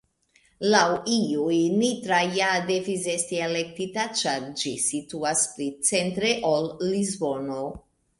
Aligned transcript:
Laŭ 0.73 0.85
iuj, 1.15 1.57
Nitra 1.81 2.21
ja 2.37 2.47
devis 2.69 3.05
esti 3.15 3.41
elektita 3.47 4.05
ĉar 4.21 4.47
ĝi 4.63 4.73
situas 4.87 5.45
pli 5.53 5.69
'centre' 5.91 6.33
ol 6.55 6.67
Lisbono. 6.87 7.61